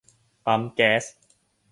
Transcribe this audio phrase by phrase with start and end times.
[0.45, 1.03] ปั๊มแก๊ส